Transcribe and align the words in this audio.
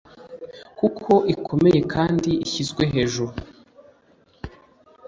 kuko 0.79 1.11
ikomeye 1.33 1.79
kandi 1.93 2.31
ishyizwe 2.45 2.83
hejuru, 2.93 3.33